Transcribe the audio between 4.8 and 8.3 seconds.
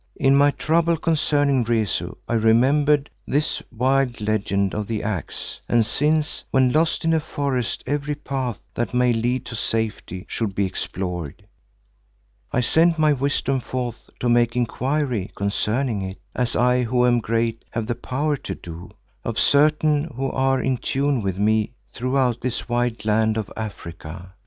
the axe and since, when lost in a forest every